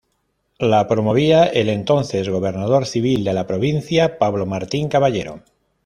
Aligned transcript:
La 0.59 0.87
promovía 0.87 1.43
el 1.45 1.69
entonces 1.69 2.27
gobernador 2.27 2.87
civil 2.87 3.23
de 3.23 3.33
la 3.33 3.45
provincia, 3.45 4.17
Pablo 4.17 4.47
Martín 4.47 4.87
Caballero. 4.87 5.43